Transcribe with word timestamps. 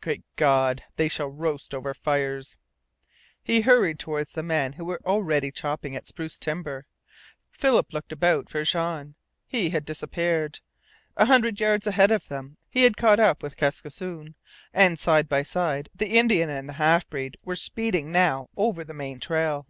Great 0.00 0.22
God, 0.36 0.84
they 0.94 1.08
shall 1.08 1.26
roast 1.26 1.74
over 1.74 1.92
fires!" 1.94 2.56
He 3.42 3.62
hurried 3.62 3.98
toward 3.98 4.28
the 4.28 4.42
men 4.44 4.74
who 4.74 4.84
were 4.84 5.00
already 5.04 5.50
chopping 5.50 5.96
at 5.96 6.06
spruce 6.06 6.38
timber. 6.38 6.86
Philip 7.50 7.92
looked 7.92 8.12
about 8.12 8.48
for 8.48 8.62
Jean. 8.62 9.16
He 9.48 9.70
had 9.70 9.84
disappeared. 9.84 10.60
A 11.16 11.24
hundred 11.24 11.58
yards 11.58 11.88
ahead 11.88 12.12
of 12.12 12.28
them 12.28 12.56
he 12.70 12.84
had 12.84 12.96
caught 12.96 13.18
up 13.18 13.42
with 13.42 13.56
Kaskisoon, 13.56 14.36
and 14.72 14.96
side 14.96 15.28
by 15.28 15.42
side 15.42 15.88
the 15.92 16.16
Indian 16.16 16.48
and 16.48 16.68
the 16.68 16.74
half 16.74 17.10
breed 17.10 17.36
were 17.44 17.56
speeding 17.56 18.12
now 18.12 18.48
over 18.56 18.84
the 18.84 18.94
man 18.94 19.18
trail. 19.18 19.66